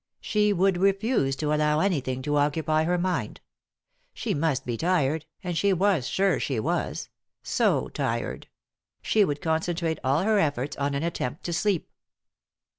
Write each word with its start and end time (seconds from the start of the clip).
She 0.19 0.51
would 0.51 0.79
refuse 0.79 1.35
to 1.35 1.53
allow 1.53 1.79
anything 1.79 2.23
to 2.23 2.37
occupy 2.37 2.85
her 2.85 2.97
mind. 2.97 3.39
She 4.15 4.33
must 4.33 4.65
be 4.65 4.75
tired, 4.75 5.27
she 5.53 5.73
was 5.73 6.07
sure 6.07 6.39
she 6.39 6.59
was; 6.59 7.09
so 7.43 7.87
tired 7.89 8.45
1 9.01 9.01
She 9.03 9.23
would 9.23 9.41
concen 9.41 9.75
trate 9.77 9.99
all 10.03 10.23
her 10.23 10.39
efforts 10.39 10.75
on 10.77 10.95
an 10.95 11.03
attempt 11.03 11.43
to 11.43 11.53
sleep. 11.53 11.87